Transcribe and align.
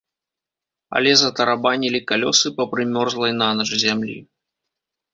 Але 0.99 1.11
затарабанілі 1.21 1.99
калёсы 2.13 2.47
па 2.57 2.63
прымёрзлай 2.75 3.31
нанач 3.41 3.71
зямлі. 3.85 4.21